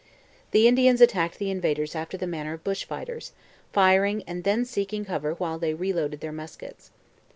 [0.49, 3.33] The Indians attacked the invaders after the manner of bush fighters,
[3.71, 6.89] firing and then seeking cover while they reloaded their muskets.